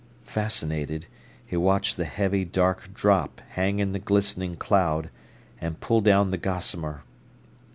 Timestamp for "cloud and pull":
4.55-6.01